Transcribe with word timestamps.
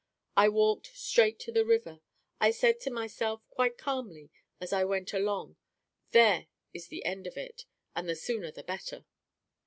I 0.35 0.49
walked 0.49 0.87
straight 0.97 1.37
to 1.41 1.51
the 1.51 1.63
river. 1.63 2.01
I 2.39 2.49
said 2.49 2.79
to 2.79 2.89
myself, 2.89 3.47
quite 3.51 3.77
calmly, 3.77 4.31
as 4.59 4.73
I 4.73 4.83
went 4.83 5.13
along, 5.13 5.57
'There 6.09 6.47
is 6.73 6.87
the 6.87 7.05
end 7.05 7.27
of 7.27 7.37
it, 7.37 7.65
and 7.95 8.09
the 8.09 8.15
sooner 8.15 8.49
the 8.49 8.63
better.' 8.63 9.05